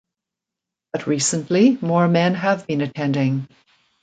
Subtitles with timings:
[0.93, 3.47] But recently more men have been attending.